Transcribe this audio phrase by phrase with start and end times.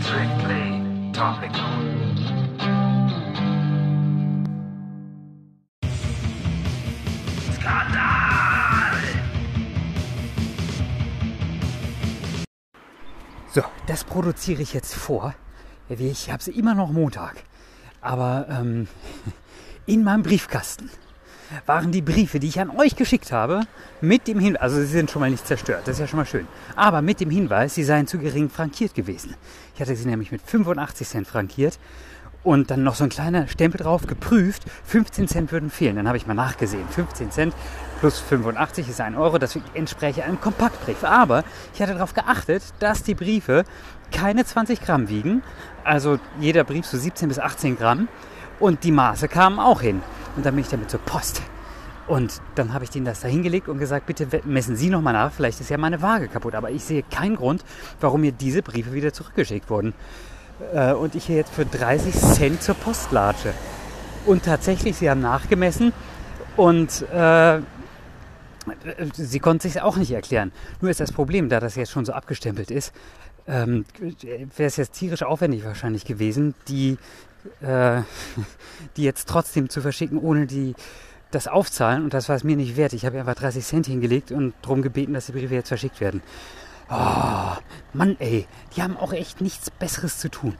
[0.00, 1.62] Strictly topical.
[7.54, 8.98] Skandal!
[13.54, 15.34] So, das produziere ich jetzt vor.
[15.88, 17.44] Ich habe sie immer noch Montag.
[18.00, 18.88] Aber ähm,
[19.86, 20.90] in meinem Briefkasten
[21.66, 23.62] waren die Briefe, die ich an euch geschickt habe,
[24.00, 26.26] mit dem Hinweis, also sie sind schon mal nicht zerstört, das ist ja schon mal
[26.26, 26.46] schön,
[26.76, 29.34] aber mit dem Hinweis, sie seien zu gering frankiert gewesen.
[29.74, 31.78] Ich hatte sie nämlich mit 85 Cent frankiert
[32.44, 35.96] und dann noch so ein kleiner Stempel drauf, geprüft, 15 Cent würden fehlen.
[35.96, 37.54] Dann habe ich mal nachgesehen, 15 Cent
[38.00, 41.04] plus 85 ist ein Euro, das entspräche einem Kompaktbrief.
[41.04, 43.64] Aber ich hatte darauf geachtet, dass die Briefe
[44.12, 45.42] keine 20 Gramm wiegen,
[45.84, 48.08] also jeder Brief so 17 bis 18 Gramm
[48.60, 50.00] und die Maße kamen auch hin.
[50.36, 51.42] Und dann bin ich damit zur Post.
[52.06, 55.30] Und dann habe ich denen das da hingelegt und gesagt, bitte messen Sie nochmal nach,
[55.30, 56.54] vielleicht ist ja meine Waage kaputt.
[56.54, 57.64] Aber ich sehe keinen Grund,
[58.00, 59.92] warum mir diese Briefe wieder zurückgeschickt wurden.
[60.72, 63.52] Äh, und ich hier jetzt für 30 Cent zur Post latsche.
[64.24, 65.92] Und tatsächlich, sie haben nachgemessen
[66.56, 67.60] und äh,
[69.12, 70.52] sie konnten sich auch nicht erklären.
[70.80, 72.92] Nur ist das Problem, da das jetzt schon so abgestempelt ist,
[73.46, 73.84] ähm,
[74.56, 76.98] wäre es jetzt tierisch aufwendig wahrscheinlich gewesen, die,
[77.60, 78.02] äh,
[78.96, 80.74] die jetzt trotzdem zu verschicken, ohne die
[81.30, 82.04] das aufzahlen.
[82.04, 82.92] Und das war es mir nicht wert.
[82.92, 86.22] Ich habe einfach 30 Cent hingelegt und darum gebeten, dass die Briefe jetzt verschickt werden.
[86.90, 87.52] Oh,
[87.92, 90.54] Mann, ey, die haben auch echt nichts Besseres zu tun.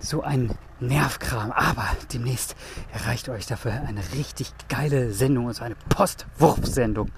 [0.00, 1.52] So ein Nervkram.
[1.52, 2.56] Aber demnächst
[2.92, 7.10] erreicht euch dafür eine richtig geile Sendung, und so eine Postwurfsendung.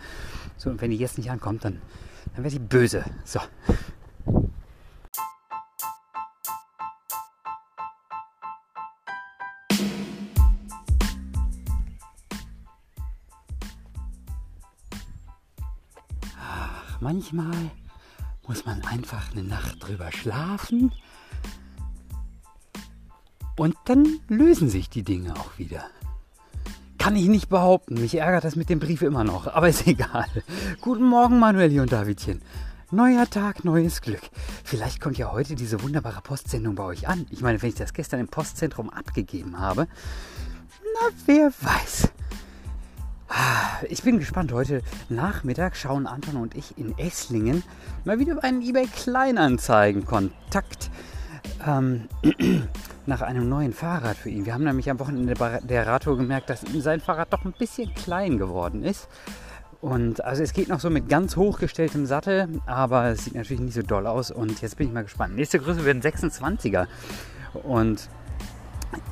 [0.56, 1.80] So, und wenn die jetzt nicht ankommt, dann,
[2.34, 3.04] dann wird die böse.
[3.24, 3.40] So.
[17.00, 17.70] Manchmal
[18.46, 20.92] muss man einfach eine Nacht drüber schlafen
[23.56, 25.84] und dann lösen sich die Dinge auch wieder.
[26.98, 27.94] Kann ich nicht behaupten.
[27.94, 30.26] Mich ärgert das mit dem Brief immer noch, aber ist egal.
[30.80, 32.42] Guten Morgen, Manueli und Davidchen.
[32.90, 34.22] Neuer Tag, neues Glück.
[34.64, 37.26] Vielleicht kommt ja heute diese wunderbare Postsendung bei euch an.
[37.30, 39.86] Ich meine, wenn ich das gestern im Postzentrum abgegeben habe,
[40.82, 42.10] na, wer weiß.
[43.88, 44.52] Ich bin gespannt.
[44.52, 47.62] Heute Nachmittag schauen Anton und ich in Esslingen
[48.04, 50.90] mal wieder einen eBay Kleinanzeigen-Kontakt
[51.66, 52.08] ähm,
[53.06, 54.46] nach einem neuen Fahrrad für ihn.
[54.46, 57.52] Wir haben nämlich am Wochenende bei der Radtour gemerkt, dass ihm sein Fahrrad doch ein
[57.52, 59.08] bisschen klein geworden ist.
[59.80, 63.74] Und also es geht noch so mit ganz hochgestelltem Sattel, aber es sieht natürlich nicht
[63.74, 64.30] so doll aus.
[64.30, 65.36] Und jetzt bin ich mal gespannt.
[65.36, 66.86] Nächste Größe wird ein 26er.
[67.54, 68.08] Und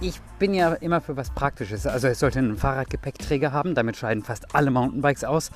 [0.01, 1.87] ich bin ja immer für was Praktisches.
[1.87, 3.75] Also es sollte einen Fahrradgepäckträger haben.
[3.75, 5.51] Damit scheiden fast alle Mountainbikes aus.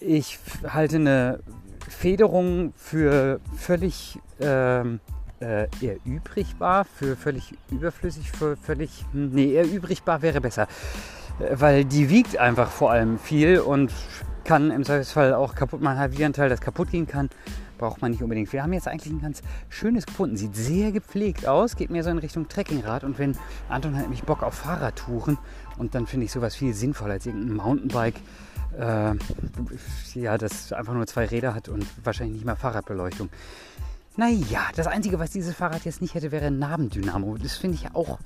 [0.00, 1.40] Ich halte eine
[1.88, 5.00] Federung für völlig ähm,
[5.40, 9.04] äh, erübrigbar, für völlig überflüssig, für völlig.
[9.12, 10.66] Hm, nee, erübrigbar wäre besser.
[11.40, 13.92] Äh, weil die wiegt einfach vor allem viel und
[14.44, 16.12] kann im Zweifelsfall auch kaputt machen.
[16.12, 17.30] Wieder ein Teil, das kaputt gehen kann.
[17.78, 18.52] Braucht man nicht unbedingt.
[18.52, 20.36] Wir haben jetzt eigentlich ein ganz schönes gefunden.
[20.36, 21.76] Sieht sehr gepflegt aus.
[21.76, 23.04] Geht mehr so in Richtung Trekkingrad.
[23.04, 23.36] Und wenn
[23.68, 25.38] Anton hat nämlich Bock auf Fahrradtouren
[25.78, 28.16] und dann finde ich sowas viel sinnvoller als irgendein Mountainbike.
[28.78, 29.14] Äh,
[30.14, 33.30] ja, das einfach nur zwei Räder hat und wahrscheinlich nicht mal Fahrradbeleuchtung.
[34.16, 37.36] Naja, das Einzige, was dieses Fahrrad jetzt nicht hätte, wäre ein Nabendynamo.
[37.38, 38.18] Das finde ich auch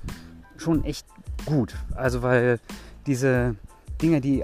[0.57, 1.05] schon echt
[1.45, 1.75] gut.
[1.95, 2.59] Also, weil
[3.05, 3.55] diese
[4.03, 4.43] Dinger, die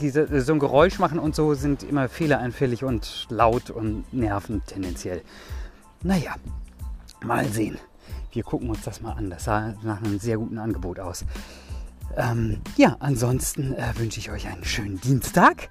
[0.00, 5.22] diese, so ein Geräusch machen und so, sind immer fehleranfällig und laut und nerven tendenziell.
[6.02, 6.34] Naja,
[7.24, 7.78] mal sehen.
[8.32, 9.30] Wir gucken uns das mal an.
[9.30, 11.24] Das sah nach einem sehr guten Angebot aus.
[12.16, 15.68] Ähm, ja, ansonsten äh, wünsche ich euch einen schönen Dienstag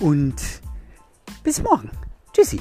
[0.00, 0.36] und
[1.42, 1.90] bis morgen.
[2.32, 2.60] Tschüssi.